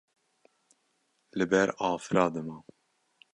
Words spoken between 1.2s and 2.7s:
li ber afira dimam